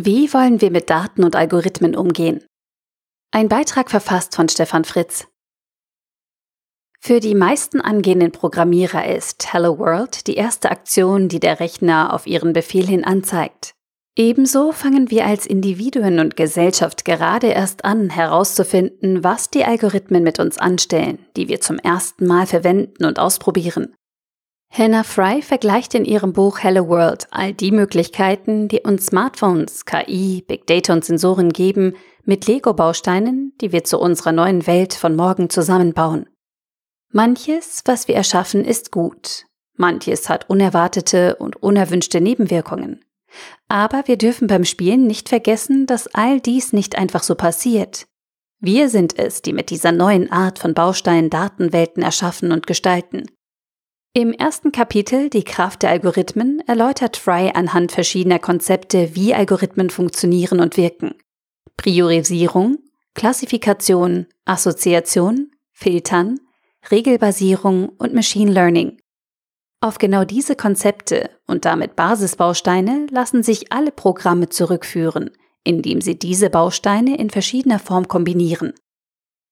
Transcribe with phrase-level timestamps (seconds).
[0.00, 2.44] Wie wollen wir mit Daten und Algorithmen umgehen?
[3.32, 5.26] Ein Beitrag verfasst von Stefan Fritz.
[7.00, 12.28] Für die meisten angehenden Programmierer ist Hello World die erste Aktion, die der Rechner auf
[12.28, 13.72] ihren Befehl hin anzeigt.
[14.16, 20.38] Ebenso fangen wir als Individuen und Gesellschaft gerade erst an herauszufinden, was die Algorithmen mit
[20.38, 23.96] uns anstellen, die wir zum ersten Mal verwenden und ausprobieren.
[24.70, 30.44] Hannah Fry vergleicht in ihrem Buch Hello World all die Möglichkeiten, die uns Smartphones, KI,
[30.46, 35.48] Big Data und Sensoren geben, mit Lego-Bausteinen, die wir zu unserer neuen Welt von morgen
[35.48, 36.28] zusammenbauen.
[37.10, 39.46] Manches, was wir erschaffen, ist gut.
[39.76, 43.04] Manches hat unerwartete und unerwünschte Nebenwirkungen.
[43.68, 48.06] Aber wir dürfen beim Spielen nicht vergessen, dass all dies nicht einfach so passiert.
[48.60, 53.26] Wir sind es, die mit dieser neuen Art von Bausteinen Datenwelten erschaffen und gestalten.
[54.14, 60.60] Im ersten Kapitel Die Kraft der Algorithmen erläutert Fry anhand verschiedener Konzepte, wie Algorithmen funktionieren
[60.60, 61.14] und wirken.
[61.76, 62.78] Priorisierung,
[63.14, 66.40] Klassifikation, Assoziation, Filtern,
[66.90, 68.98] Regelbasierung und Machine Learning.
[69.80, 75.30] Auf genau diese Konzepte und damit Basisbausteine lassen sich alle Programme zurückführen,
[75.62, 78.72] indem sie diese Bausteine in verschiedener Form kombinieren.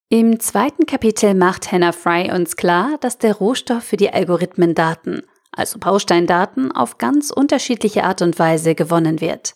[0.09, 5.23] Im zweiten Kapitel macht Hannah Fry uns klar, dass der Rohstoff für die Algorithmen Daten,
[5.51, 9.55] also Bausteindaten, auf ganz unterschiedliche Art und Weise gewonnen wird.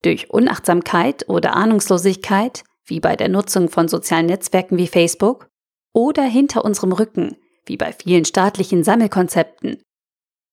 [0.00, 5.48] Durch Unachtsamkeit oder Ahnungslosigkeit, wie bei der Nutzung von sozialen Netzwerken wie Facebook,
[5.92, 9.82] oder hinter unserem Rücken, wie bei vielen staatlichen Sammelkonzepten,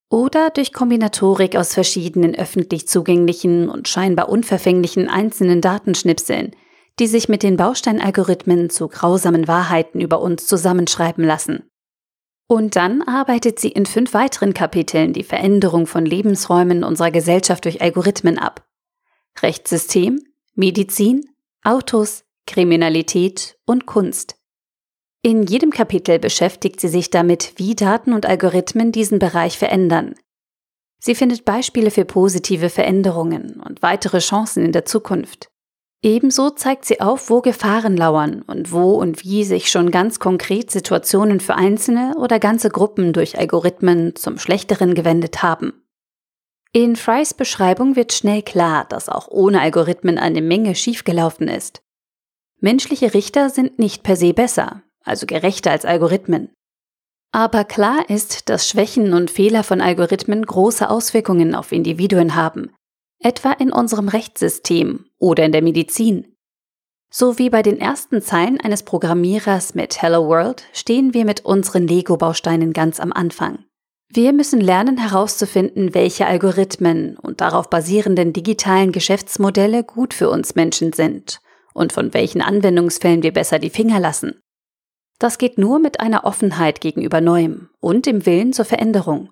[0.09, 6.51] oder durch Kombinatorik aus verschiedenen öffentlich zugänglichen und scheinbar unverfänglichen einzelnen Datenschnipseln,
[6.99, 11.69] die sich mit den Bausteinalgorithmen zu grausamen Wahrheiten über uns zusammenschreiben lassen.
[12.47, 17.81] Und dann arbeitet sie in fünf weiteren Kapiteln die Veränderung von Lebensräumen unserer Gesellschaft durch
[17.81, 18.67] Algorithmen ab.
[19.41, 20.19] Rechtssystem,
[20.53, 21.25] Medizin,
[21.63, 24.35] Autos, Kriminalität und Kunst.
[25.23, 30.16] In jedem Kapitel beschäftigt sie sich damit, wie Daten und Algorithmen diesen Bereich verändern.
[31.00, 35.50] Sie findet Beispiele für positive Veränderungen und weitere Chancen in der Zukunft.
[36.06, 40.69] Ebenso zeigt sie auf, wo Gefahren lauern und wo und wie sich schon ganz konkret
[40.69, 45.81] Situationen für einzelne oder ganze Gruppen durch Algorithmen zum Schlechteren gewendet haben.
[46.74, 51.81] In Frys Beschreibung wird schnell klar, dass auch ohne Algorithmen eine Menge schiefgelaufen ist.
[52.59, 56.50] Menschliche Richter sind nicht per se besser, also gerechter als Algorithmen.
[57.31, 62.72] Aber klar ist, dass Schwächen und Fehler von Algorithmen große Auswirkungen auf Individuen haben,
[63.23, 66.35] etwa in unserem Rechtssystem oder in der Medizin.
[67.09, 71.88] So wie bei den ersten Zeilen eines Programmierers mit Hello World stehen wir mit unseren
[71.88, 73.66] Lego-Bausteinen ganz am Anfang.
[74.09, 80.94] Wir müssen lernen herauszufinden, welche Algorithmen und darauf basierenden digitalen Geschäftsmodelle gut für uns Menschen
[80.94, 81.40] sind
[81.73, 84.40] und von welchen Anwendungsfällen wir besser die Finger lassen.
[85.19, 89.29] Das geht nur mit einer Offenheit gegenüber Neuem und dem Willen zur Veränderung.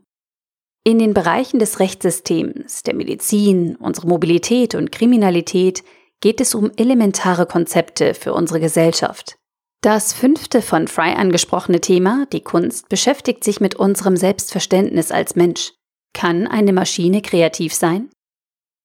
[0.84, 5.84] In den Bereichen des Rechtssystems, der Medizin, unserer Mobilität und Kriminalität
[6.22, 9.38] geht es um elementare Konzepte für unsere Gesellschaft.
[9.82, 15.74] Das fünfte von Fry angesprochene Thema, die Kunst, beschäftigt sich mit unserem Selbstverständnis als Mensch.
[16.14, 18.10] Kann eine Maschine kreativ sein?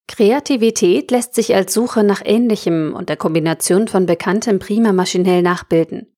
[0.06, 6.15] Kreativität lässt sich als Suche nach Ähnlichem und der Kombination von Bekanntem prima maschinell nachbilden.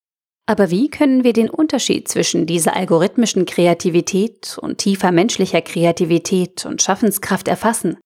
[0.49, 6.81] Aber wie können wir den Unterschied zwischen dieser algorithmischen Kreativität und tiefer menschlicher Kreativität und
[6.81, 7.99] Schaffenskraft erfassen?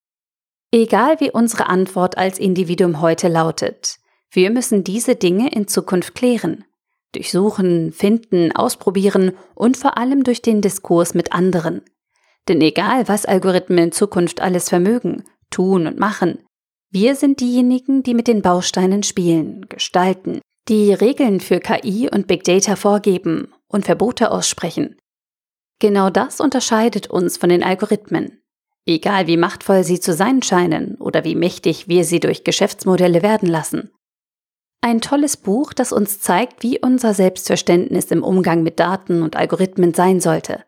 [0.72, 3.98] Egal wie unsere Antwort als Individuum heute lautet,
[4.32, 6.64] wir müssen diese Dinge in Zukunft klären.
[7.12, 11.82] Durchsuchen, finden, ausprobieren und vor allem durch den Diskurs mit anderen.
[12.48, 16.42] Denn egal, was Algorithmen in Zukunft alles vermögen, tun und machen,
[16.90, 22.44] wir sind diejenigen, die mit den Bausteinen spielen, gestalten, die Regeln für KI und Big
[22.44, 24.96] Data vorgeben und Verbote aussprechen.
[25.80, 28.40] Genau das unterscheidet uns von den Algorithmen.
[28.86, 33.48] Egal wie machtvoll sie zu sein scheinen oder wie mächtig wir sie durch Geschäftsmodelle werden
[33.48, 33.90] lassen.
[34.80, 39.94] Ein tolles Buch, das uns zeigt, wie unser Selbstverständnis im Umgang mit Daten und Algorithmen
[39.94, 40.64] sein sollte.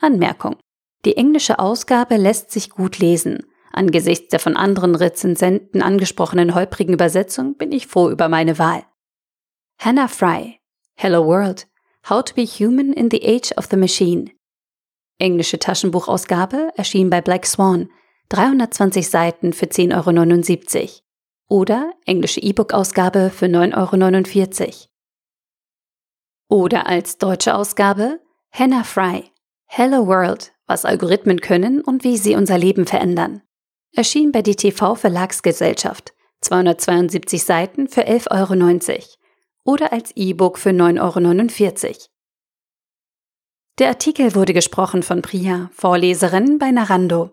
[0.00, 0.56] Anmerkung.
[1.04, 3.44] Die englische Ausgabe lässt sich gut lesen.
[3.70, 8.84] Angesichts der von anderen Rezensenten angesprochenen holprigen Übersetzung bin ich froh über meine Wahl.
[9.80, 10.58] Hannah Fry,
[10.96, 11.64] Hello World,
[12.08, 14.32] How to be Human in the Age of the Machine.
[15.20, 17.88] Englische Taschenbuchausgabe erschien bei Black Swan,
[18.30, 21.60] 320 Seiten für 10,79 Euro.
[21.60, 24.62] Oder englische E-Book-Ausgabe für 9,49
[26.48, 26.62] Euro.
[26.64, 28.18] Oder als deutsche Ausgabe
[28.50, 29.30] Hannah Fry,
[29.66, 33.42] Hello World, was Algorithmen können und wie sie unser Leben verändern.
[33.92, 39.17] Erschien bei DTV Verlagsgesellschaft, 272 Seiten für 11,90 Euro
[39.68, 41.96] oder als E-Book für 9,49 Euro.
[43.78, 47.32] Der Artikel wurde gesprochen von Priya, Vorleserin bei Narando.